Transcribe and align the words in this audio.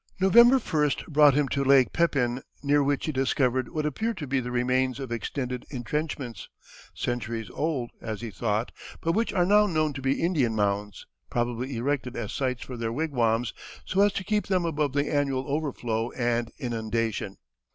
November 0.19 0.57
1st 0.57 1.05
brought 1.09 1.35
him 1.35 1.47
to 1.47 1.63
Lake 1.63 1.93
Pepin, 1.93 2.41
near 2.63 2.81
which 2.83 3.05
he 3.05 3.11
discovered 3.11 3.69
what 3.69 3.85
appeared 3.85 4.17
to 4.17 4.25
be 4.25 4.39
the 4.39 4.49
remains 4.49 4.99
of 4.99 5.11
extended 5.11 5.63
intrenchments, 5.69 6.49
centuries 6.95 7.51
old, 7.51 7.91
as 8.01 8.21
he 8.21 8.31
thought, 8.31 8.71
but 8.99 9.11
which 9.11 9.31
are 9.31 9.45
now 9.45 9.67
known 9.67 9.93
to 9.93 10.01
be 10.01 10.19
Indian 10.19 10.55
mounds, 10.55 11.05
probably 11.29 11.75
erected 11.77 12.15
as 12.17 12.33
sites 12.33 12.63
for 12.63 12.77
their 12.77 12.91
wigwams, 12.91 13.53
so 13.85 14.01
as 14.01 14.11
to 14.13 14.23
keep 14.23 14.47
them 14.47 14.65
above 14.65 14.93
the 14.93 15.07
annual 15.07 15.45
overflow 15.47 16.09
and 16.13 16.51
inundation. 16.57 17.37